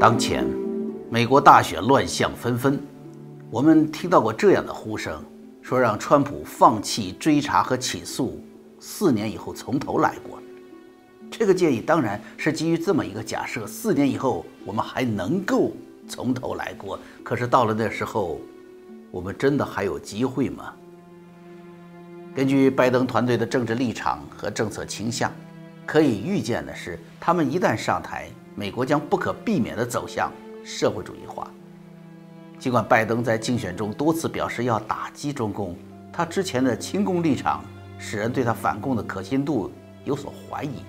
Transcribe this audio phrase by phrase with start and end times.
[0.00, 0.46] 当前，
[1.10, 2.82] 美国大选乱象纷纷，
[3.50, 5.22] 我们听到过这样的呼声，
[5.60, 8.42] 说让川普放弃追查和起诉，
[8.80, 10.38] 四年以后从头来过。
[11.30, 15.70] 这个建议当然是基于这么一个假设：四年以后我们还能够
[16.08, 16.98] 从头来过。
[17.22, 18.40] 可是到了那时候，
[19.10, 20.72] 我们真的还有机会吗？
[22.34, 25.30] 根据拜登团队的政治立场和政策倾向，
[25.84, 30.32] 可以预见的是，他们一旦上台，美国将不可避免地走向
[30.64, 31.50] 社会主义化。
[32.58, 35.74] 尽管拜登在竞选中多次表示要打击中共，
[36.12, 37.64] 他之前的亲共立场
[37.98, 39.72] 使人对他反共的可信度
[40.04, 40.82] 有所怀疑。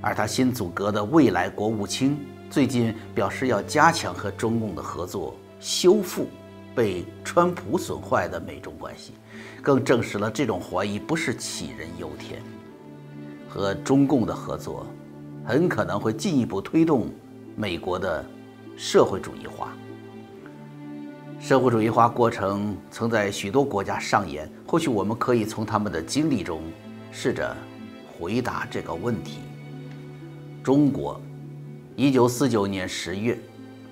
[0.00, 6.28] 而他新组阁的未来国务卿最近表示要加强和中共的合作，修复
[6.74, 9.12] 被川普损坏的美中关系。
[9.62, 12.40] 更证实了这种怀疑不是杞人忧天，
[13.48, 14.86] 和中共的合作
[15.44, 17.08] 很可能会进一步推动
[17.54, 18.24] 美国的
[18.76, 19.76] 社会主义化。
[21.38, 26.62] 社会主义化过程曾在许多国家上演，或许我们可以从他们的经历中
[27.10, 27.54] 试着
[28.18, 29.40] 回答这个问题。
[30.62, 31.20] 中国，
[31.94, 33.38] 一九四九年十月，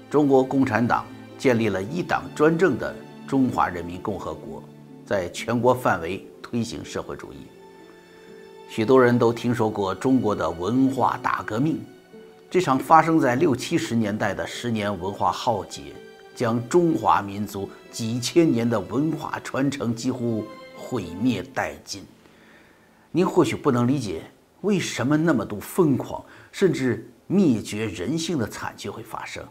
[0.09, 1.05] 中国共产党
[1.37, 2.95] 建立了一党专政的
[3.27, 4.63] 中华人民共和国。
[5.05, 7.49] 在全国范围推行社会主义，
[8.75, 11.79] 许多人都听说过中国的文化大革命。
[12.51, 15.93] 这场发生在六七十年代的十年文化浩劫，
[16.35, 22.03] 将中华民族几千年的文化传承几乎毁灭殆尽。
[23.11, 24.23] 您或许不能理解
[24.63, 29.47] 为什么那么多疯狂甚至灭绝人性的惨剧会发生，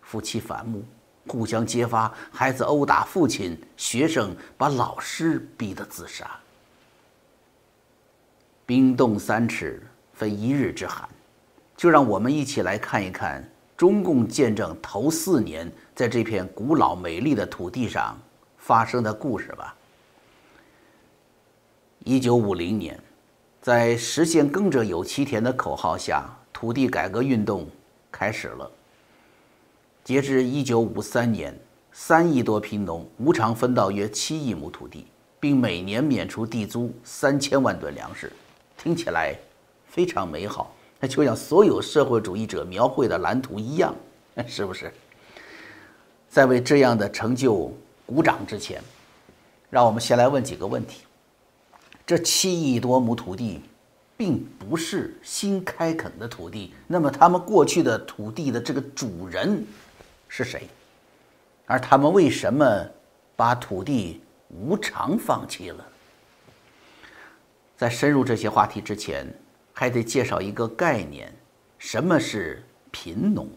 [0.00, 0.82] 夫妻反目。
[1.26, 6.26] 互相揭发，孩子殴打父亲，学生把老师逼得自杀。
[8.68, 11.08] 冰冻三尺，非一日之寒。
[11.74, 13.42] 就让我们一起来看一看
[13.74, 18.14] 中共建政头四年在这片古老美丽的土地上
[18.58, 19.74] 发生的故事吧。
[22.04, 23.02] 一九五零年，
[23.62, 27.66] 在实现耕者有其田的口号下，土地改革运动
[28.12, 28.70] 开始了。
[30.04, 31.58] 截至一九五三年，
[31.90, 35.06] 三亿多贫农无偿分到约七亿亩土地，
[35.40, 38.30] 并每年免除地租三千万吨粮食，
[38.78, 39.34] 听起来
[39.88, 43.94] 非常美好，那就像所有社会主义者描绘的蓝图一样，
[44.46, 44.90] 是不是？
[46.30, 47.72] 在为这样的成就
[48.06, 48.80] 鼓掌之前，
[49.68, 51.02] 让我们先来问几个问题：
[52.06, 53.62] 这七亿多亩土地，
[54.16, 59.66] 并不是新开垦的土地，那么他们过去的土地的这个主人？
[60.28, 60.68] 是谁？
[61.66, 62.86] 而他们为什么
[63.34, 65.84] 把土地无偿放弃了？
[67.78, 69.24] 在深入这些话题之前，
[69.72, 71.32] 还得介绍一个概念：
[71.78, 73.48] 什么是贫农？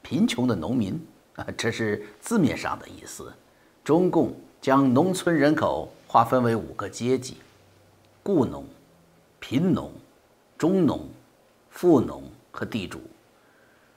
[0.00, 1.04] 贫穷的农民
[1.34, 3.34] 啊，这是字面上的意思。
[3.82, 7.38] 中共将农村人口划分为五个阶级：
[8.22, 8.64] 雇农、
[9.40, 9.90] 贫农、
[10.56, 11.04] 中农、
[11.68, 12.22] 富农
[12.52, 13.00] 和地主。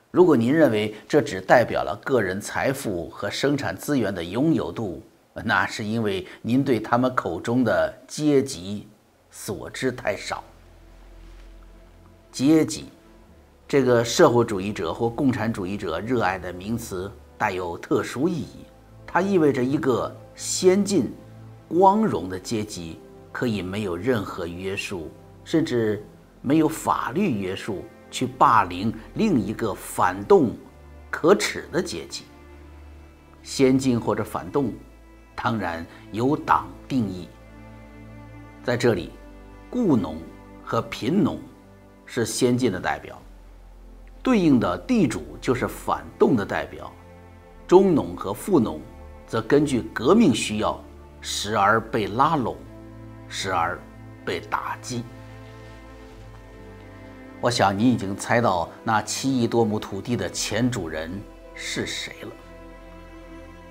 [0.10, 5.04] 如果您认为这只代表了个人财富和生产资源的拥有度，
[5.46, 8.88] 那是因为您对他们口中的阶级
[9.42, 10.44] 所知太少。
[12.30, 12.90] 阶级，
[13.70, 18.66] 这个社会主义者或共产主义者热爱的名词带有特殊意义，
[19.08, 21.10] 它意味着一个先进、
[21.70, 23.00] 光荣的阶级
[23.32, 25.10] 可以没有任何约束，
[25.46, 26.06] 甚至
[26.42, 27.86] 没有法律约束。
[28.12, 30.52] 去霸凌另一个反动、
[31.12, 32.24] 可耻的阶级。
[33.44, 34.74] 先进或者反动，
[35.36, 37.30] 当然由党定义。
[38.64, 39.12] 在这里，
[39.72, 40.18] 雇农
[40.64, 41.40] 和贫农
[42.06, 43.22] 是先进的代表，
[44.24, 46.92] 对应的地主就是反动的代表，
[47.68, 48.82] 中农和富农
[49.28, 50.80] 则根据革命需要，
[51.22, 52.58] 时而被拉拢，
[53.28, 53.80] 时而
[54.26, 55.04] 被打击。
[57.42, 61.12] 我想你已经猜到那七亿多亩土地的前主人
[61.54, 62.32] 是谁了。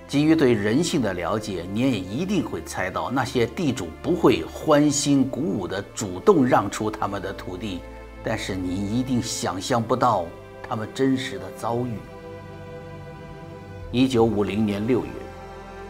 [0.09, 7.79] 基于对人性的了解，你也一定会猜到那些地主不会欢欣鼓舞地主动让出他们的土地，
[8.23, 10.25] 但是你一定想象不到
[10.67, 11.93] 他们真实的遭遇。
[13.91, 15.11] 一九五零年六月，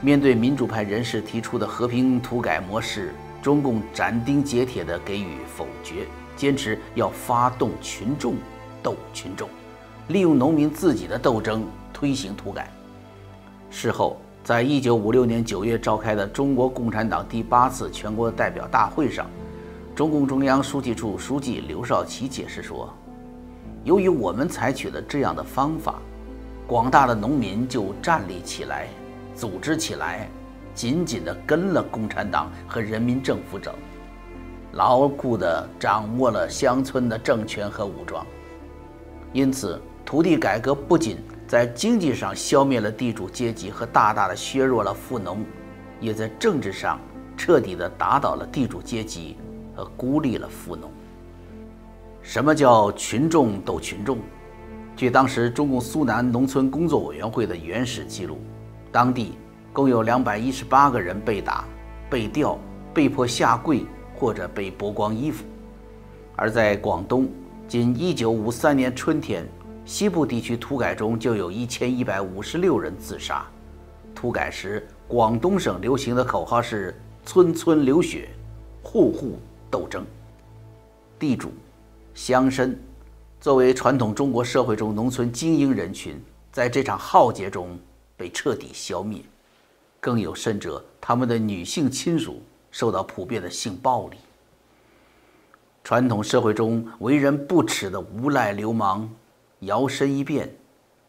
[0.01, 6.05] 面对民主派人士提出的和平土改模式，中共斩钉截铁地给予否决。
[6.35, 8.35] 坚持要发动群众
[8.83, 9.47] 斗群众，
[10.09, 12.69] 利用农民自己的斗争推行土改。
[13.69, 19.27] 事后，在一九五六年九月召开的中国共产党第八次全国代表大会上，
[19.95, 22.91] 中共中央书记处书记刘少奇解释说
[23.85, 25.95] ：“由于我们采取了这样的方法，
[26.65, 28.87] 广大的农民就站立起来，
[29.35, 30.27] 组织起来，
[30.73, 33.75] 紧紧地跟了共产党和人民政府走，
[34.73, 38.25] 牢固地掌握了乡村的政权和武装。
[39.31, 41.17] 因此，土地改革不仅
[41.49, 45.43] 在经济上消灭了地主阶级和大大的削弱了富农，
[45.99, 46.99] 也在政治上
[47.35, 49.35] 彻底的打倒了地主阶级
[49.75, 50.91] 和孤立了富农。
[52.21, 54.19] 什么叫群众斗群众？
[54.95, 58.37] 据当时中共苏南农村工作委员会的原始记录，
[58.91, 59.33] 当地
[59.73, 61.65] 共有两百一十八个人被打、
[62.11, 62.59] 被吊、
[62.93, 65.43] 被迫下跪或者被剥光衣服。
[66.35, 67.27] 而在广东，
[67.67, 69.49] 仅1953年春天，
[69.89, 73.43] 西部地区土改中就有一千一百五十六人自杀。
[74.13, 76.95] 土改时，广东省流行的口号是
[77.25, 78.29] “村村流血，
[78.83, 79.39] 户户
[79.71, 80.05] 斗争”。
[81.17, 81.51] 地主。
[82.13, 82.75] 乡绅
[83.41, 86.21] 作为传统中国社会中农村精英人群，
[86.51, 87.75] 在这场浩劫中
[88.15, 89.19] 被彻底消灭。
[89.99, 94.17] 更有甚者，他们的女性亲属受到普遍的性暴力。
[95.83, 99.09] 传统社会中为人不耻的无赖流氓，
[99.59, 100.53] 摇身一变，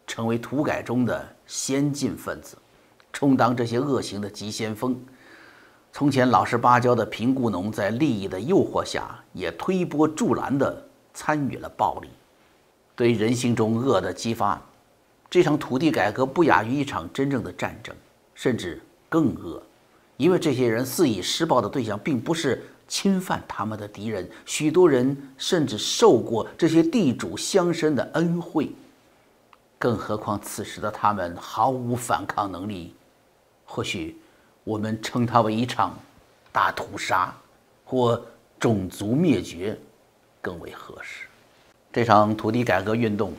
[0.07, 2.57] 成为土改中的先进分子，
[3.13, 4.99] 充当这些恶行的急先锋。
[5.93, 10.87] 从前老实巴交的贫雇农，在利益的诱惑下，也推波助澜的。
[11.13, 12.09] 参与了暴力，
[12.95, 14.63] 对人性中恶的激发。
[15.29, 17.95] 这场土地改革不亚于一场真正的战争，
[18.33, 19.61] 甚至更恶，
[20.17, 28.71] 因为这些人肆意施暴的对象并不是侵犯他们的敌人，许多人甚至受过这些地主乡绅的恩惠。
[29.79, 32.95] 更何况此时的他们毫无反抗能力，
[33.65, 34.21] 或许
[34.65, 35.99] 我们称它为一场
[36.53, 37.35] 大屠杀，
[37.85, 38.21] 或
[38.59, 39.79] 种族灭绝。
[40.43, 41.27] 更为合适。
[41.93, 43.35] 这场土地改革运动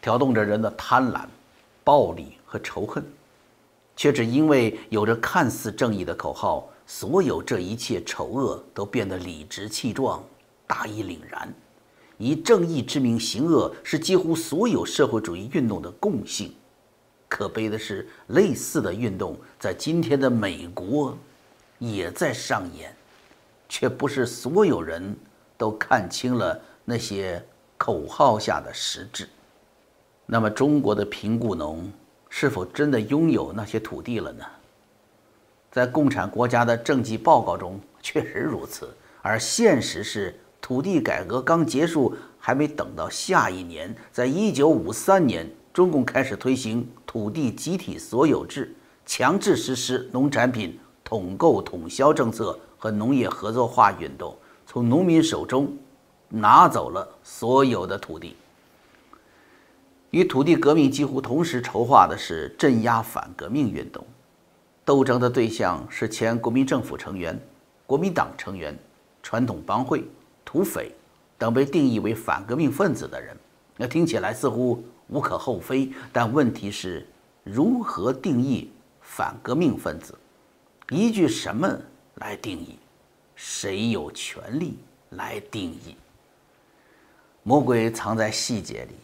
[0.00, 1.26] 挑动着人的贪婪、
[1.84, 3.04] 暴力和仇恨，
[3.94, 10.24] 却只因为有着看似正义的口号，所有这一切丑恶都变得理直气壮、
[10.66, 11.52] 大义凛然。
[12.16, 16.54] 以正义之名行恶，是几乎所有社会主义运动的共性。
[17.28, 21.18] 可悲的是，类似的运动在今天的美国
[21.78, 22.96] 也在上演，
[23.68, 25.14] 却不是所有人。
[25.58, 27.42] 都看清了那些
[27.78, 29.26] 口号下的实质。
[30.26, 31.90] 那么，中国的贫雇农
[32.28, 34.44] 是否真的拥有那些土地了呢？
[35.76, 38.88] 在共产国家的政绩报告中确实如此，
[39.20, 48.74] 而现实是，土地改革刚结束，还没等到下一年，在一九五三年，中共开始推行土地集体所有制，
[49.04, 54.34] 强制实施农产品统购统销政策和农业合作化运动。
[54.66, 55.76] 从农民手中
[56.30, 58.34] 拿走了所有的土地。
[60.08, 64.02] 与土地革命几乎同时筹划的是镇压反革命运动，
[64.86, 67.36] 斗争的对象是前国民政府成员、
[67.88, 68.78] 国民党成员、
[69.20, 70.04] 传统帮会、
[70.44, 70.92] 土匪
[71.36, 73.36] 等被定义为反革命分子的人。
[73.76, 77.04] 那听起来似乎无可厚非，但问题是
[77.42, 80.16] 如何定义反革命分子？
[80.90, 81.68] 依据什么
[82.14, 82.78] 来定义？
[83.34, 84.78] 谁有权利
[85.10, 85.96] 来定义？
[87.42, 88.94] 魔鬼藏在细节里。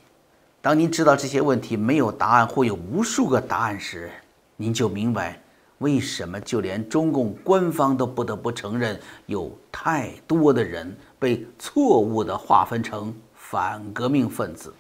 [0.61, 4.09] 当您知道这些问题没有答案或有无数个答案时，
[4.57, 5.43] 您就明白
[5.83, 14.73] 为什么就连中共官方都不得不承认，有太多的人被错误地划分成反革命分子。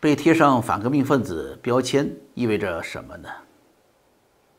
[0.00, 3.28] 被贴上反革命分子标签意味着什么呢？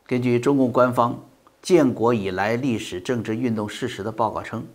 [0.06, 1.22] 根据中共官方。
[1.62, 4.66] 建国以来历史政治运动事实的报告称，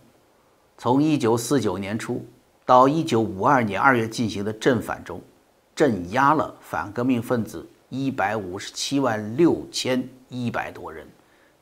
[0.78, 2.24] 从1949年初
[2.64, 5.20] 到1952年2月进行的镇反中，
[5.74, 9.36] 镇压了反革命分子157万
[10.28, 11.06] 一百多人，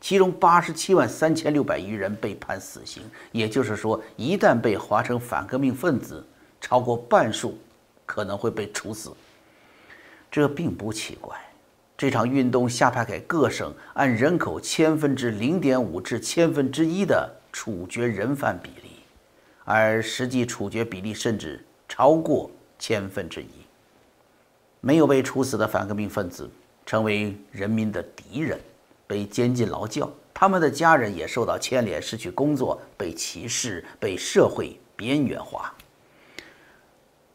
[0.00, 3.02] 其中八十七万三千六百余人被判死刑。
[3.32, 6.24] 也就是说，一旦被划成反革命分子，
[6.60, 7.58] 超过半数
[8.06, 9.12] 可能会被处死。
[10.30, 11.38] 这并不奇怪。
[11.96, 18.90] 这场运动下派给各省按人口千分之零点五至千分之一的处决人犯比例，
[19.64, 23.46] 而实际处决比例甚至超过千分之一。
[24.80, 26.50] 没有被处死的反革命分子
[26.86, 28.58] 成为人民的敌人，
[29.06, 35.74] 被监禁劳教，他们的家人也受到牵连，失去工作，被歧视，被社会边缘化。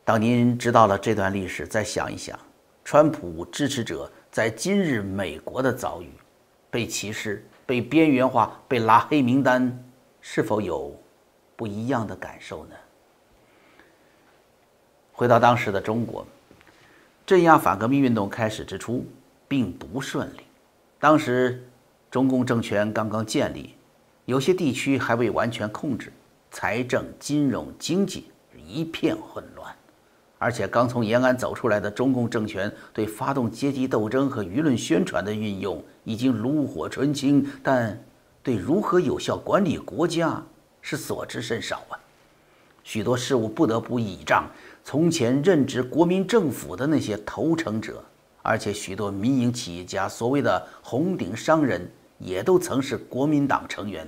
[0.04, 2.38] 当您知道了这段历史，再想一想，
[2.84, 4.12] 川普支持者。
[4.32, 6.12] 在今日美国的遭遇，
[6.70, 9.84] 被歧视、被边缘化、被拉黑名单，
[10.22, 10.96] 是否有
[11.56, 12.76] 不一样的感受呢？
[15.12, 16.24] 回到当时的中国，
[17.26, 19.04] 镇压反革命运动开始之初
[19.50, 20.44] 并不顺利。
[20.98, 21.68] 当时
[22.10, 23.74] 中共政权刚刚建立，
[24.26, 26.14] 有些地区还未完全控制，
[26.52, 28.32] 财政、金融、经济
[28.66, 29.76] 一片混乱。
[30.38, 38.02] 而且刚从延安走出来的中共政权，对发动阶级斗争和舆论宣传的运用已经炉火纯青，但
[38.42, 40.42] 对如何有效管理国家
[40.82, 42.00] 是所知甚少啊。
[42.84, 44.50] 许多事务不得不倚仗
[44.84, 48.02] 从前任职国民政府的那些投诚者，
[48.42, 54.08] 而且许多民营企业家、所谓的红顶商人也都曾是国民党成员，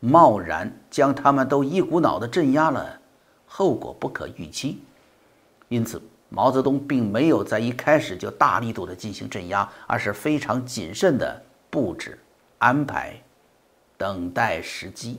[0.00, 3.00] 贸然将他们都一股脑的镇压了，
[3.46, 4.80] 后果不可预期。
[5.68, 12.18] 因此，毛泽东并没有在一开始就大力度的进行镇压，而是非常谨慎的布置、
[12.58, 13.14] 安排，
[13.96, 15.18] 等待时机。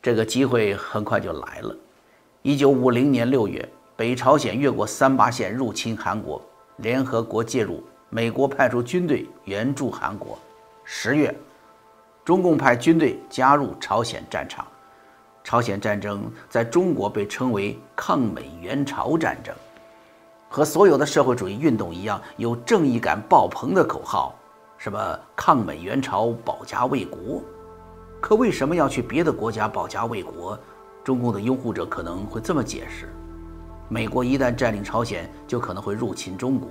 [0.00, 1.76] 这个机会很快就来了。
[2.42, 6.42] 一九五零年六月，北朝鲜越过三八线入侵韩国，
[6.76, 10.38] 联合国介入，美国派出军队援助韩国。
[10.84, 11.34] 十月，
[12.22, 14.66] 中共派军队加入朝鲜战场。
[15.42, 19.54] 朝鲜战争在中国被称为抗美援朝战争，
[20.50, 24.34] 和所有的社会主义运动一样，有正义感爆棚的口号，
[24.76, 27.42] 什么抗美援朝、保家卫国。
[28.20, 30.58] 可为什么要去别的国家保家卫国？
[31.02, 33.08] 中共的拥护者可能会这么解释：
[33.88, 36.70] 美国一旦占领朝鲜，就可能会入侵中国。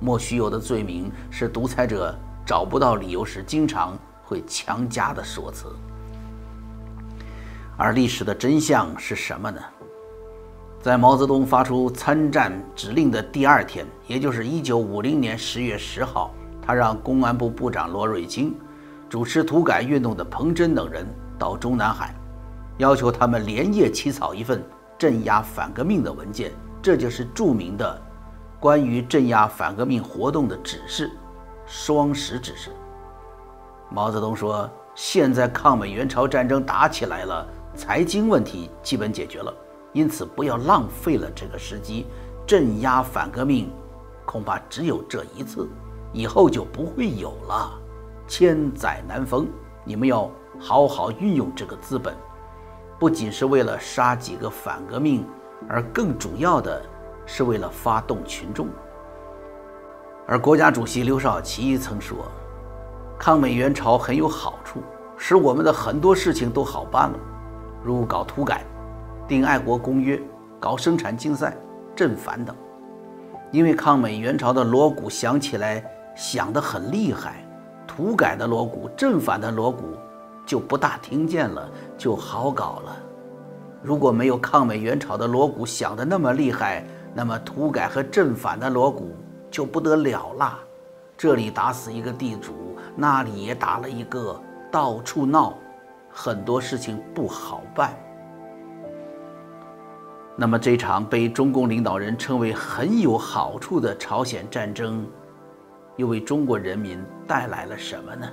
[0.00, 2.14] 莫须有的罪名是独裁者
[2.44, 5.66] 找不到理由时经常会强加的说辞。
[7.76, 9.60] 而历史的真相是什么呢？
[10.80, 18.54] 在毛泽东发出参战指令的第二天，也就是一九五零年十月十号，他让公安部部长罗瑞卿、
[19.08, 21.06] 主持土改运动的彭真等人
[21.38, 22.14] 到中南海，
[22.78, 24.62] 要求他们连夜起草一份
[25.04, 28.02] 镇压反革命的文件，这就是著名的
[28.58, 31.10] 关于镇压反革命活动的指示——
[31.68, 32.70] 双十指示。
[33.90, 37.46] 毛泽东说：“现在抗美援朝战争打起来了。”
[37.76, 39.52] 财经问题基本解决了，
[39.92, 42.06] 因此不要浪费了这个时机。
[42.46, 43.70] 镇压反革命，
[44.24, 45.68] 恐怕只有这一次，
[46.14, 47.78] 以后就不会有了。
[48.26, 49.46] 千载难逢，
[49.84, 52.14] 你们要好好运用这个资本，
[53.04, 55.26] 不仅是为了杀几个反革命，
[55.68, 56.82] 而更主要的
[57.26, 58.66] 是为了发动群众。
[60.26, 62.16] 而国家主席刘少奇曾说
[63.20, 64.80] ：“抗美援朝很有好处，
[65.18, 67.18] 使我们的很多事情都好办了。”
[67.84, 68.64] 如搞土改、
[69.28, 70.18] 定爱国公约、
[70.58, 71.54] 搞生产竞赛、
[71.94, 72.56] 镇反等，
[73.52, 75.84] 因为抗美援朝的锣鼓响起来
[76.16, 77.46] 响得很厉害，
[77.86, 79.94] 土改的锣鼓、镇反的锣鼓
[80.46, 82.96] 就不大听见了，就好搞了。
[83.82, 89.14] 如果没有抗美援朝的锣鼓响得那么厉害，那么土改和镇反的锣鼓
[89.50, 90.58] 就不得了啦。
[91.16, 95.54] 这里打死一个地主，那里也打了一个，到处闹。
[96.16, 97.94] 很多事情不好办。
[100.36, 105.06] 那么这场被中共领导人称为很有好处的朝鲜战争，
[105.96, 108.28] 又为中国人民带来了什么呢？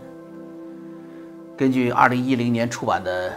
[1.58, 3.32] 根据二零一零年出版的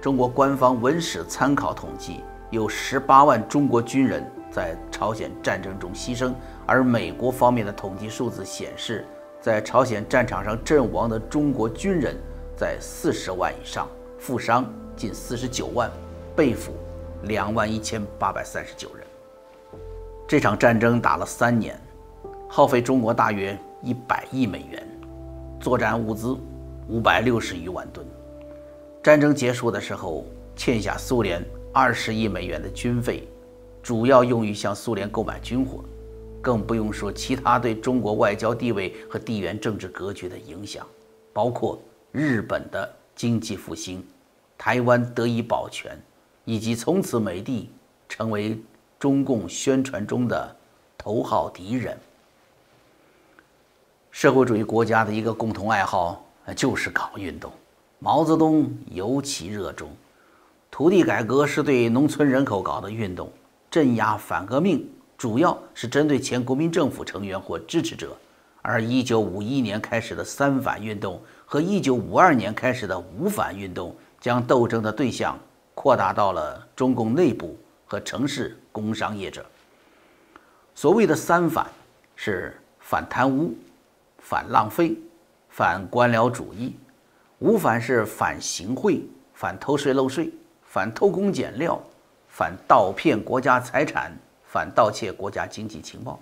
[0.00, 6.32] 中国官方文史参考统计，有十八万中国军人在朝鲜战争中牺牲，
[6.66, 9.06] 而美国方面的统计数字显示，
[9.40, 12.16] 在朝鲜战场上阵亡的中国军人。
[12.56, 13.88] 在四十万以上，
[14.18, 15.90] 负伤近四十九万，
[16.36, 16.74] 被俘
[17.22, 19.06] 两万一千八百三十九人。
[20.28, 21.80] 这场战争打了三年，
[22.46, 24.86] 耗费中国大约一百亿美元，
[25.58, 26.36] 作战物资
[26.90, 28.06] 五百六十余万吨。
[29.02, 31.42] 战争结束的时候，欠下苏联
[31.72, 33.28] 二十亿美元的军费，
[33.82, 35.84] 主要用于向苏联购买军火，
[36.42, 40.86] 更不用说其他对中国外交地位和地缘政治格局的影响，
[41.32, 41.80] 包括。
[42.12, 44.04] 日本的经济复兴，
[44.58, 45.96] 台湾得以保全，
[46.44, 47.70] 以及从此美帝
[48.08, 48.60] 成为
[48.98, 50.56] 中共宣传中的
[50.98, 51.96] 头号敌人。
[54.10, 57.52] 社会主义国家的一个共同爱好就是搞运动，
[57.98, 59.90] 毛泽东尤其热衷。
[60.70, 63.32] 土地改革是对农村人口搞的运动，
[63.70, 64.88] 镇压反革命
[65.18, 68.16] 主要是针对前国民政府成员或支持者。
[68.62, 75.38] 而1951年开始的三反运动和1952年开始的五反运动，将斗争的对象
[75.74, 79.44] 扩大到了中共内部和城市工商业者。
[80.74, 81.66] 所谓的三反
[82.14, 83.54] 是反贪污、
[84.18, 84.94] 反浪费、
[85.60, 86.72] 反官僚主义；
[87.40, 89.02] 五反是反行贿、
[89.34, 90.32] 反偷税漏税、
[90.64, 91.78] 反偷工减料、
[92.28, 94.10] 反盗骗国家财产，
[94.42, 96.18] 反盗窃国家经济情报。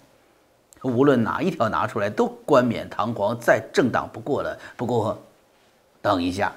[0.83, 4.59] 无论哪一条拿出来，都冠冕堂皇，再正当不过了。
[4.77, 5.17] 不过，
[6.03, 6.53] 等一下，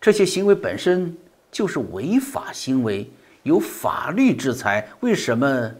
[0.00, 1.14] 这些行为本身
[1.52, 3.10] 就是违法行为，
[3.42, 5.70] 有法律制裁，为什么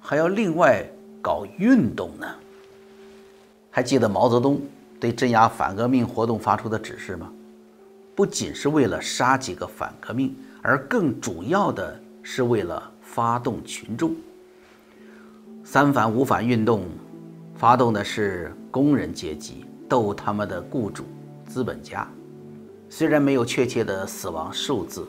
[0.00, 0.82] 还要另外
[1.20, 2.26] 搞运动呢？
[3.70, 4.58] 还记得毛泽东
[4.98, 7.32] 对镇压反革命活动发出的指示吗？
[8.14, 14.14] 不仅是为了杀几个反革命，而更主要的是为了发动群众。
[15.64, 16.82] 三反五反运动。
[17.58, 21.04] 发动的是工人阶级斗他们的雇主
[21.46, 22.06] 资本家，
[22.90, 25.08] 虽然没有确切的死亡数字，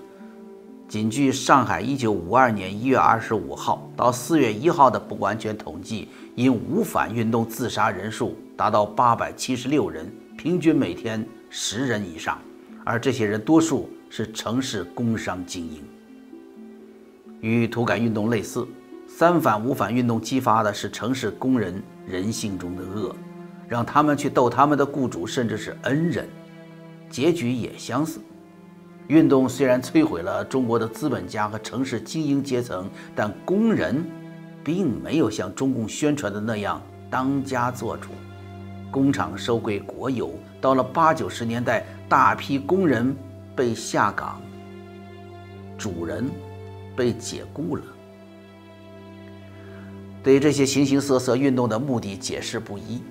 [0.87, 12.39] 仅据上海1952年1月25号到4月1号的不完全统计，因无反运动自杀人数达到876人，平均每天十人以上，
[12.83, 15.83] 而这些人多数是城市工商精英。
[17.39, 18.67] 与土改运动类似，
[19.07, 21.81] 三反五反运动激发的是城市工人。
[22.07, 23.13] 人性中的恶，
[23.67, 26.25] 让他们去斗他们的雇主，甚至是恩人，
[27.09, 28.21] 结局也相似。
[29.07, 34.05] 运动虽然摧毁了中国的资本家和城市精英阶层，但工人
[34.63, 38.07] 并没有像中共宣传的那样当家作主。
[38.91, 43.15] 工厂收归国有，到了八九十年代，大批工人
[43.55, 44.41] 被下岗，
[45.77, 46.29] 主人
[46.95, 47.83] 被解雇了。
[50.23, 53.01] 对这些形形色色运动的目的解释不一，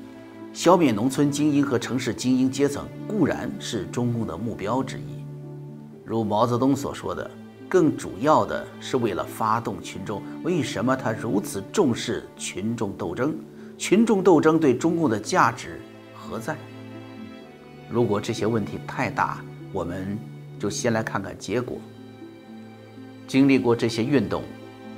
[0.53, 5.25] 消灭农村精英和城市精英阶层固然是中共的目标之一，
[6.05, 7.31] 如毛泽东所说的，
[7.69, 10.23] 更主要的是为了发动群众。
[10.43, 13.35] 为什么他如此重视群众斗争？
[13.79, 15.81] 群众斗争对中共的价值
[16.15, 16.57] 何在？
[17.91, 20.19] 如果这些问题太大，我们
[20.59, 21.79] 就先来看看结果。
[23.27, 24.43] 经历过这些运动。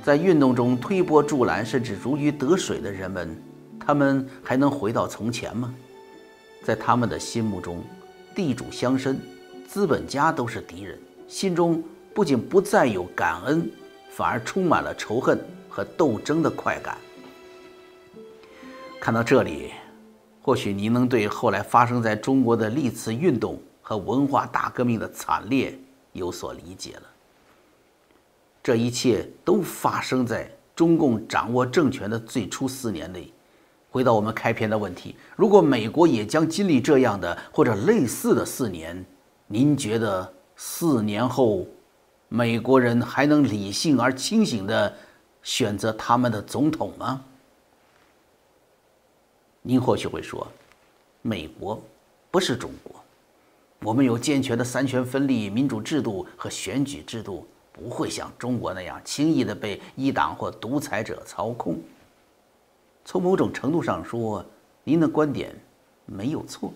[0.01, 3.37] 在运动中推波助澜，甚至如鱼得水的人们，
[3.85, 5.75] 他们还能回到从前吗？
[6.63, 7.83] 在他们的心目中，
[8.33, 9.17] 地主乡绅、
[9.67, 13.69] 资本家都是敌人，心中不仅不再有感恩，
[14.09, 16.97] 反而充满了仇恨和斗争的快感。
[18.99, 19.71] 看到这里，
[20.41, 25.79] 或许您能对后来发生在中国的历次运动和文化大革命的惨烈
[26.11, 27.03] 有所理解了。
[28.61, 33.31] 这一切都发生在中共掌握政权的最初四年内。
[33.89, 39.03] 回到我们开篇的问题：如果美国也将经历这样的或者类似的四年，
[39.47, 41.65] 您觉得四年后，
[42.27, 44.93] 美国人还能理性而清醒地
[45.41, 47.23] 选择他们的总统吗？
[49.61, 50.47] 您或许会说，
[51.21, 51.81] 美国
[52.31, 52.95] 不是中国，
[53.81, 57.47] 我们有健全的三权分立、民主制度和选举制度。
[57.71, 61.79] 不会像中国那样轻易的被一党或独裁者操控。
[63.05, 64.45] 从某种程度上说，
[64.83, 65.55] 您的观点
[66.05, 66.73] 没有错。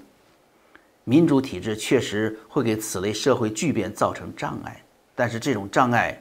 [1.04, 4.82] 民主体制确实会给此类社会巨变造成障碍，
[5.14, 6.18] 但是这种障碍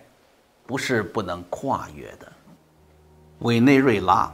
[0.67, 2.33] 不是不能跨越的。
[3.41, 4.33] 委内瑞拉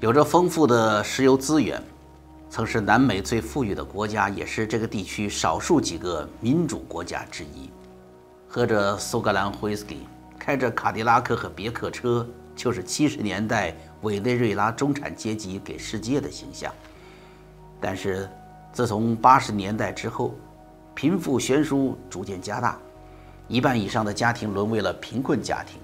[0.00, 1.78] 有着丰富的石油资源，
[2.48, 7.68] 曾是南美最富裕的国家，也是这个地区少数几个民主国家之一。
[8.48, 10.06] 喝着苏格兰威士忌，
[10.38, 16.72] 开着卡迪拉克和别克车，就是七十年代委内瑞拉中产阶级给世界的形象。
[17.78, 18.26] 但是，
[18.72, 20.34] 自从八十年代之后，
[20.94, 22.78] 贫富悬殊逐渐加大，
[23.48, 25.78] 一半以上的家庭沦为了贫困家庭，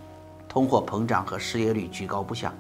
[0.49, 2.51] 通货膨胀和失业率居高不下，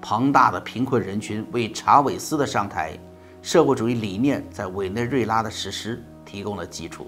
[0.00, 2.98] 庞大的贫困人群为查韦斯的上台、
[3.42, 7.06] 社会主义理念在委内瑞拉的实施提供了基础。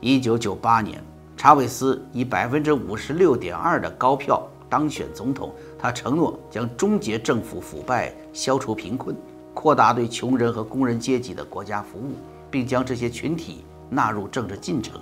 [0.00, 1.02] 一九九八年。
[1.36, 5.52] 查韦斯以百分之五十六点二的高票当选总统。
[5.76, 9.14] 他承诺将终结政府腐败、消除贫困、
[9.52, 12.12] 扩大对穷人和工人阶级的国家服务，
[12.52, 14.98] 并将这些群体纳入政治进程。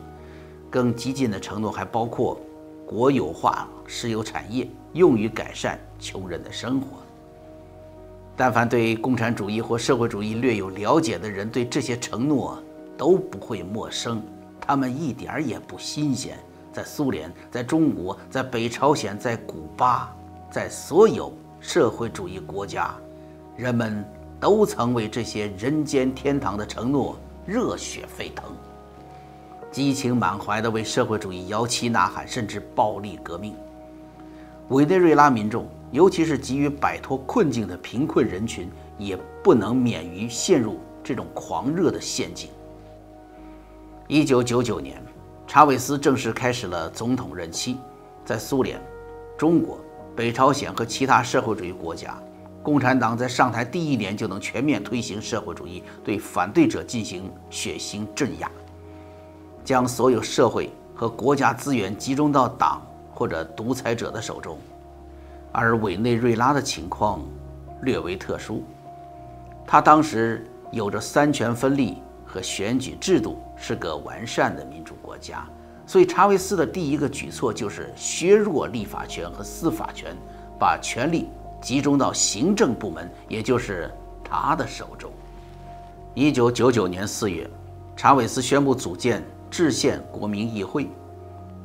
[0.71, 2.41] 更激进的承诺还包括
[2.93, 6.99] 国有化石油产业，用于改善穷人的生活。
[8.37, 12.63] 但凡对共产主义或社会主义略有了解的人，对这些承诺
[12.99, 14.23] 都不会陌生。
[14.61, 16.39] 他们一点儿也不新鲜，
[16.71, 20.15] 在苏联，在中国，在北朝鲜，在古巴，
[20.51, 22.95] 在所有社会主义国家，
[23.57, 24.05] 人们
[24.39, 28.45] 都曾为这些人间天堂的承诺热血沸腾，
[29.73, 33.57] 激情满怀地为社会主义摇旗呐喊，甚至暴力革命。
[34.69, 42.51] 委内瑞拉民众，尤其是急于摆脱困境的贫困人群，也不能免于陷入这种狂热的陷阱。
[44.09, 45.03] 一九九九年，
[45.47, 47.79] 查韦斯正式开始了总统任期。
[48.27, 48.79] 在苏联，
[49.39, 49.81] 中国、
[50.15, 52.17] 北朝鲜和其他社会主义国家，
[52.63, 58.51] 共产党在上台第一年就能全面推行社会主义，对反对者进行血腥镇压，
[59.65, 64.59] 将所有社会和国家资源集中到党或者独裁者的手中。
[65.51, 67.21] 而委内瑞拉的情况
[67.83, 68.63] 略为特殊，
[69.67, 75.47] 他当时有着三权分立和选举制度，是个完善的民主国家。
[75.85, 80.17] 所以，查韦斯的第一个举措就是削弱立法权和司法权，
[80.59, 81.29] 把权力
[81.61, 83.91] 集中到行政部门，也就是
[84.25, 85.11] 他的手中。
[86.15, 87.51] 一九九九年四月，
[87.95, 90.89] 查韦斯宣布组建制宪国民议会。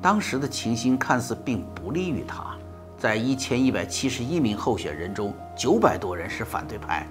[0.02, 2.54] 当时的情形看似并不利于他，
[2.98, 7.08] 在一千一百七十一名候选人中，九百多人是反对派，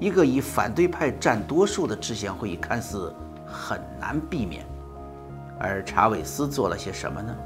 [0.00, 3.14] 一个以反对派占多数的制宪会议看似
[3.46, 4.64] 很难避免。
[5.60, 7.36] 而查韦斯做了些什么呢？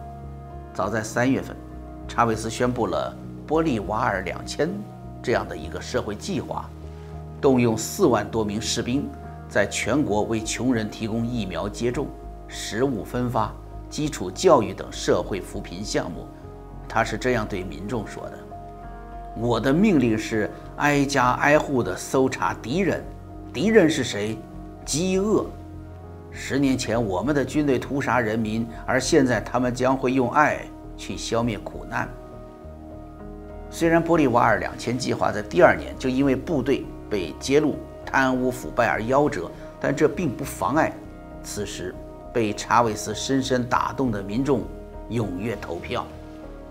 [0.72, 1.56] 早在三月份，
[2.06, 3.12] 查韦斯宣布了
[3.44, 4.70] “玻利瓦尔两千”
[5.20, 6.70] 这样的一个社会计划，
[7.40, 9.10] 动用四万多名士兵，
[9.48, 12.06] 在全国为穷人提供疫苗接种、
[12.48, 13.52] 食物分发、
[13.88, 16.26] 基础教育等社会扶贫项目。
[16.88, 18.38] 他是这样对民众说的
[19.37, 23.04] ：“我的命令是挨家挨户地搜查敌人，
[23.52, 24.38] 敌人是谁？
[24.84, 25.44] 饥饿。”
[26.32, 30.61] 十年前，我们的军队屠杀人民，而现在他们将会用爱
[30.96, 32.08] 去消灭苦难。
[33.70, 40.90] 虽然玻利瓦尔两千计划在第二年就因为部队被揭露贪污腐败而夭折，但这并不妨碍
[41.42, 41.94] 此时
[42.32, 44.62] 被查韦斯深深打动的民众
[45.10, 46.06] 踊跃投票。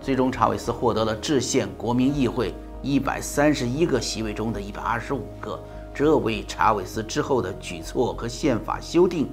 [0.00, 5.60] 最终，查韦斯获得了制宪国民议会一百三十一个席位中的一百二十五个，
[5.94, 9.28] 这为查韦斯之后的举措和宪法修订。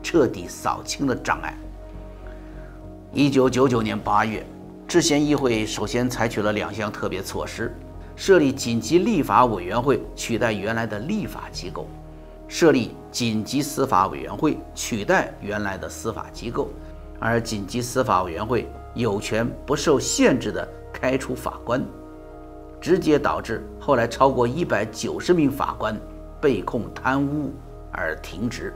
[0.00, 1.58] 彻底扫清了障碍。
[3.12, 4.46] 一九九九年八月，
[4.86, 7.76] 制宪议会首先采取了两项特别措施：
[8.14, 11.88] 设立紧急立法委员会，取代原来的立法机构；
[12.48, 16.70] 设立紧急司法委员会，取代原来的司法机构。
[17.20, 21.84] 而紧急司法委员会有权不受限制地开除法官，
[22.80, 26.00] 直接导致后来超过一百九十名法官
[26.40, 27.52] 被控贪污
[27.92, 28.72] 而停职。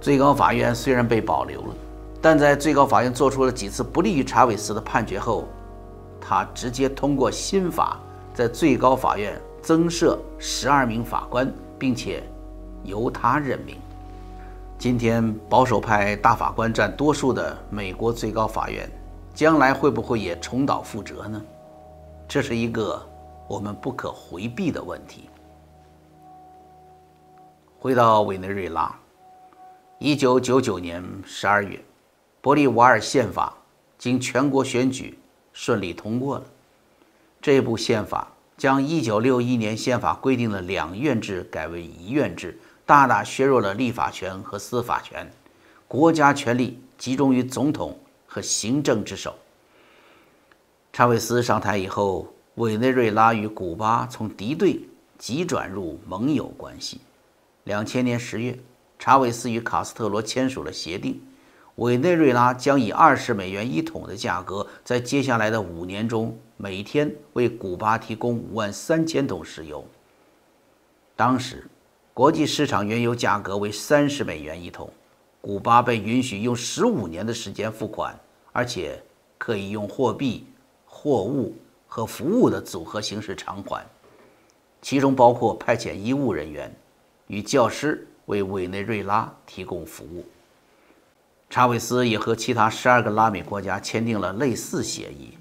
[0.00, 1.74] 最高法院虽然被保留了，
[2.20, 5.46] 但在最高法院做出了几次不利于查韦斯的判决后，
[6.20, 8.00] 他直接通过新法，
[8.34, 12.22] 在最高法院增设十二名法官，并且
[12.84, 13.76] 由他任命。
[14.78, 18.88] 今天保守派大法官占多数的美国最高法院，
[19.34, 21.42] 将来会不会也重蹈覆辙呢？
[22.28, 23.00] 这是一个
[23.48, 25.28] 我们不可回避的问题。
[27.78, 28.94] 回到委内瑞拉。
[30.00, 31.82] 一九九九年十二月，
[32.40, 33.52] 玻利瓦尔宪法
[33.98, 35.18] 经全国选举
[35.52, 36.44] 顺利通过了。
[37.42, 45.32] 这部宪法将一九六一年宪法规定的两院制改为一院制，大大削弱了立法权和司法权，
[45.86, 49.34] 国家权力集中于总统和行政之手。
[50.92, 54.80] 查韦斯上台以后，委内瑞拉与古巴从敌对
[55.16, 57.00] 急转入盟友关系。
[57.64, 58.58] 两千年十月。
[59.00, 61.22] 查韦斯与卡斯特罗签署了协定，
[61.78, 69.86] 委内瑞拉将以二十美元一桶的价格，在接下来的五年中，每天为古巴提供五万三千桶石油。
[71.14, 71.64] 当时，
[72.12, 74.90] 国际市场原油价格为三十美元一桶，
[75.40, 78.18] 古巴被允许用十五年的时间付款，
[78.52, 79.00] 而且
[79.38, 80.44] 可以用货币、
[80.84, 81.54] 货物
[81.86, 83.86] 和服务的组合形式偿还，
[84.82, 86.74] 其中包括派遣医务人员
[87.28, 88.04] 与教师。
[88.26, 90.22] 为委内瑞拉提供服务。
[91.50, 95.32] 查韦斯也和其他十二个拉美国家签订了类似协议。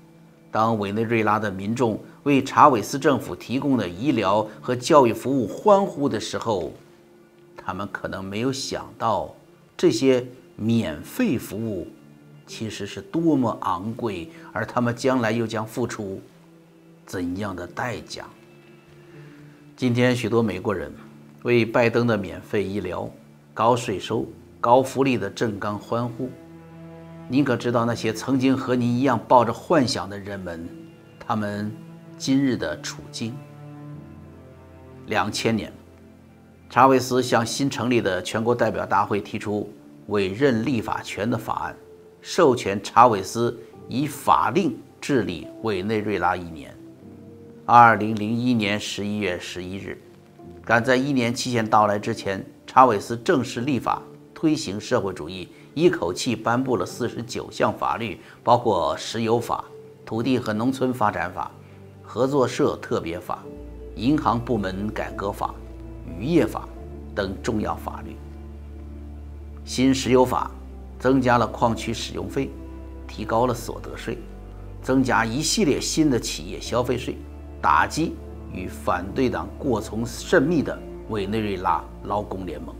[0.49, 6.71] 当委内瑞拉的民众为查韦斯政府提供的医疗和教育服务欢呼的时候，
[7.55, 9.35] 他们可能没有想到，
[9.75, 11.87] 这些免费服务
[12.47, 16.21] 其实是多么昂贵，而他们将来又将付出
[17.05, 18.25] 怎样的代价。
[19.75, 20.91] 今天，许多美国人。
[21.43, 23.09] 为拜登的免费医疗、
[23.53, 24.25] 高税收、
[24.67, 26.29] 高福利的正刚欢呼。
[27.29, 30.67] 您可知道那些曾经和您一样抱着幻想的人们，
[31.17, 31.71] 他们
[32.17, 33.33] 今日的处境？
[35.05, 35.71] 两千年，
[36.69, 39.71] 查韦斯向新成立的全国代表大会提出
[40.07, 41.75] 委任立法权的法案，
[42.21, 46.75] 授权查韦斯以法令治理委内瑞拉一年。
[47.65, 49.97] 二零零一年十一月十一日。
[50.65, 54.01] 赶在一年期限到来之前，查韦斯正式立法
[54.37, 59.65] 推行社会主义，一口气颁布了四十九项法律，包括石油法、
[60.05, 61.49] 土地和农村发展法、
[62.03, 63.43] 合作社特别法、
[63.95, 65.55] 银行部门改革法、
[66.19, 66.69] 渔业法
[67.15, 68.15] 等重要法律。
[69.65, 70.51] 新石油法
[70.99, 72.51] 增加了矿区使用费，
[73.07, 74.19] 提高了所得税，
[74.83, 77.17] 增加一系列新的企业消费税，
[77.59, 78.13] 打击
[78.53, 80.77] 与反对党过从甚密的
[81.09, 82.75] 委内瑞拉劳工联盟。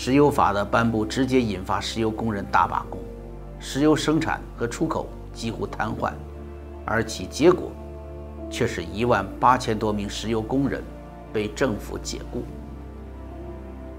[0.00, 3.00] 石油法的颁布直接引发石油工人大罢工，
[3.58, 6.12] 石油生产和出口几乎瘫痪，
[6.84, 7.72] 而其结果
[8.48, 10.80] 却是一万八千多名石油工人
[11.32, 12.44] 被政府解雇。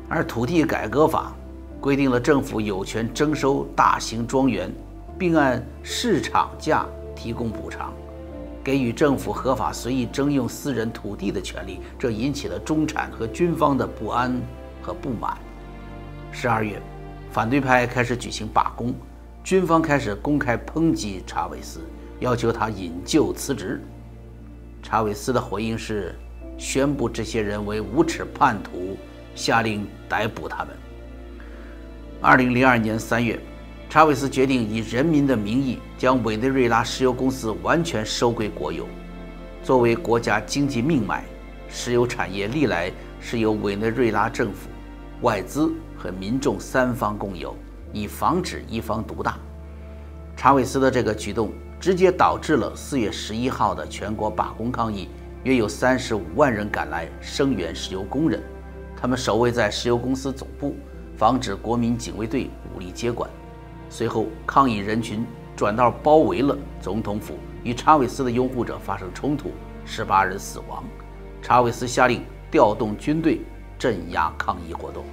[0.07, 1.33] 而土地改革法。
[1.81, 4.69] 规定了政府有权征收大型庄园，
[5.17, 6.85] 并按市场价
[7.15, 7.93] 提供补偿，
[8.61, 11.79] 给予政府合法随意征用私人土地的权利。
[11.97, 14.41] 这引起了中产和军方的不安
[14.81, 15.37] 和不满。
[16.31, 16.81] 十二月，
[17.31, 18.93] 反对派开始举行罢工，
[19.43, 21.81] 军方开始公开抨击查韦斯，
[22.19, 23.81] 要求他引咎辞职。
[24.81, 26.15] 查韦斯的回应是
[26.57, 28.95] 宣布这些人为无耻叛徒，
[29.35, 30.73] 下令逮捕他们。
[32.21, 33.39] 二零零二年三月，
[33.89, 38.87] 查韦斯决定以人民的名义将委内瑞拉石油公司完全收归国有。
[39.63, 41.25] 作为国家经济命脉，
[41.67, 44.69] 石油产业历来是由委内瑞拉政府、
[45.21, 47.53] 外资和民众三方共有，
[47.91, 49.37] 以防止一方独大。
[50.37, 55.09] 查韦斯的这个举动直接导致了四月十一号的全国罢工抗议，
[55.43, 58.41] 约有三十五万人赶来声援石油工人，
[58.95, 60.75] 他们守卫在石油公司总部。
[61.17, 63.29] 防止国民警卫队武力接管。
[63.89, 69.51] 随后，抗议人群转道包围了总统府，与查韦斯的拥护者发生冲突，
[69.83, 70.81] 十八人死亡。
[71.41, 73.41] 查韦斯下令调动军队
[73.77, 75.03] 镇压抗议活动。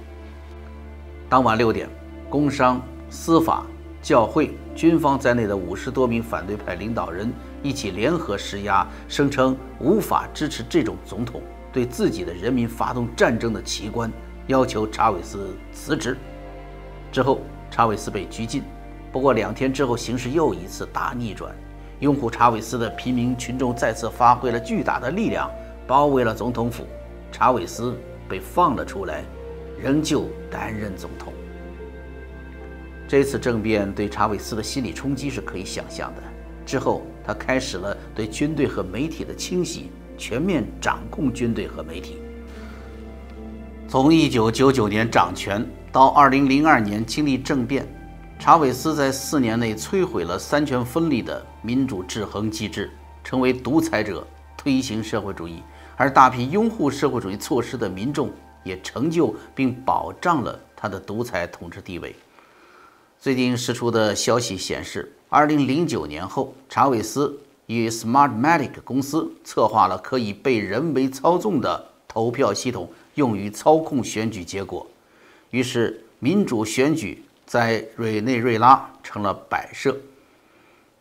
[1.29, 1.89] 当晚六点，
[2.29, 3.65] 工商、司法、
[4.01, 7.29] 教会、军方在内的五十多名反对派领导人
[7.61, 11.41] 一起联合施压，声称无法支持这种总统
[11.73, 14.09] 对自己的人民发动战争的奇观。
[14.47, 16.17] 要求查韦斯辞职
[17.11, 18.63] 之后，查韦斯被拘禁。
[19.11, 21.53] 不过两天之后，形势又一次大逆转，
[21.99, 25.51] 拥护查韦斯的平民群众再次发挥了巨大的力量，
[25.85, 26.85] 包围了总统府。
[27.29, 27.93] 查韦斯
[28.29, 29.25] 被放了出来，
[29.81, 31.33] 仍旧担任总统。
[33.07, 36.23] 这次政变对查韦斯的心理冲击是可以想象的。
[36.65, 42.17] 之后，他开始了对军队和媒体的清洗，全面掌控军队和媒体。
[43.87, 47.87] 从1999年掌权到2002年经历政变，
[48.37, 52.91] 查韦斯在四年内摧毁了三权分立的民主制衡机制，
[53.23, 55.63] 成为独裁者，推行社会主义。
[55.95, 58.29] 而大批拥护社会主义措施的民众
[58.67, 62.15] 也成就并保障了他的独裁统治地位。
[63.17, 72.91] 最近释出的消息显示，2009年后，查韦斯与 Smartmatic 公司策划了可以被人为操纵的投票系统。
[73.15, 74.85] 用于操控选举结果，
[75.49, 79.97] 于是民主选举在委内瑞拉成了摆设。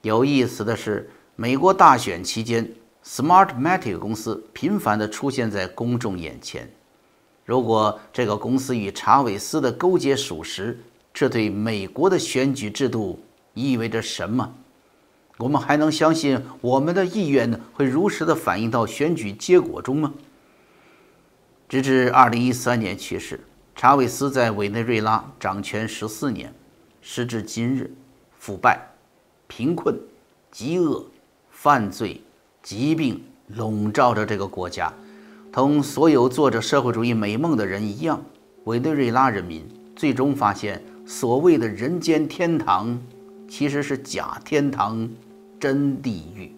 [0.01, 2.67] 有意思的是，美国大选期间
[3.05, 6.67] ，Smartmatic 公司频繁地出现在公众眼前。
[7.47, 10.79] 如果这个公司与查韦斯的勾结属实，
[11.15, 13.21] 这对美国的选举制度
[13.55, 14.53] 意味着什么？
[15.39, 20.13] 我们还能相信我们的意愿会如实的反映到选举结果中吗？
[21.69, 23.39] 直至二零一三年去世，
[23.77, 26.53] 查韦斯在委内瑞拉掌权十四年，
[27.01, 27.95] 时至今日，
[28.41, 28.81] 腐败、
[29.47, 29.97] 贫困、
[30.51, 31.05] 饥饿、
[31.51, 32.21] 犯罪、
[32.61, 34.93] 疾病笼罩着这个国家。
[35.57, 38.23] 同所有做着社会主义美梦的人一样，
[38.65, 39.67] 委内瑞拉人民
[39.97, 43.01] 最终发现，所谓的人间天堂
[43.49, 45.09] 其实是假天堂，
[45.59, 46.53] 真地狱。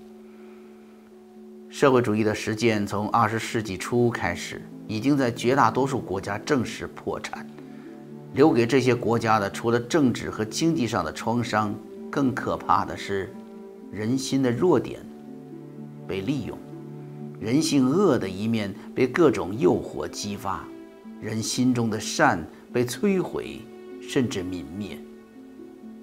[1.71, 4.61] 社会主义的实践从二十世纪初开始。
[4.89, 7.47] 已经在绝大多数国家正式破产，
[8.33, 11.73] 留给这些国家的除了政治和经济上的创伤，
[12.11, 13.33] 更可怕的是
[13.93, 14.99] 人心的弱点
[16.09, 16.59] 被利用，
[17.41, 20.65] 人性恶的一面被各种诱惑激发，
[21.21, 23.61] 人心中的善被摧毁
[24.03, 24.99] 甚至泯灭，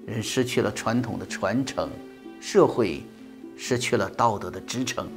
[0.06, 1.90] 人失去了传统的传承，
[2.40, 3.04] 社会
[3.58, 5.10] 失去了道德的支撑。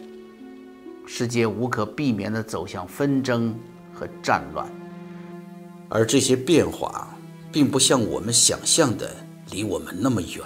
[1.06, 3.54] 世界无可避免地走向纷争
[3.94, 4.68] 和战乱，
[5.88, 7.16] 而这些变化
[7.52, 9.08] 并不像我们想象的
[9.52, 10.42] 离我们那么远。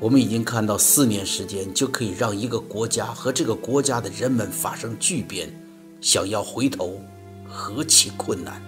[0.00, 5.52] 我们已经看到，四年时间就可以让一个国家和这个国家的人们发生巨变，
[6.00, 7.00] 想要回头
[7.44, 8.62] 何其困难！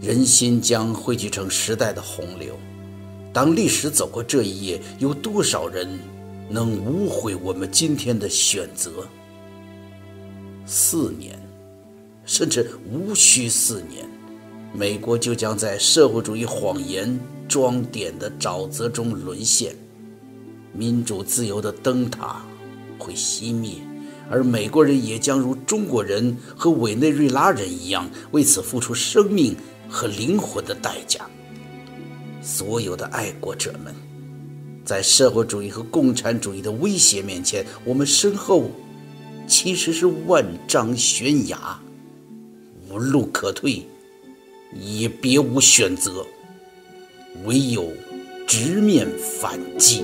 [0.00, 2.56] 人心将汇聚成时代的洪流。
[3.32, 5.98] 当历史走过这一页，有多少人
[6.48, 9.08] 能无悔我们今天的选择。
[10.64, 11.36] 四年，
[12.24, 14.08] 甚至无需四年，
[14.72, 19.74] 美国就将在社会主义谎言装点的沼泽中沦陷，
[20.76, 22.44] 民主自由的灯塔
[22.98, 23.76] 会熄灭，
[24.28, 29.56] 而美国人也将如中国人和委内瑞拉人一样，为此付出生命
[29.88, 31.24] 和灵魂的代价。
[32.42, 33.94] 所有的爱国者们，
[34.84, 38.70] 在社会主义和共产主义的威胁面前，我们身后。
[39.46, 41.78] 其实是万丈悬崖，
[42.88, 43.86] 无路可退，
[44.72, 46.24] 也别无选择，
[47.44, 47.92] 唯有
[48.46, 49.06] 直面
[49.38, 50.02] 反击。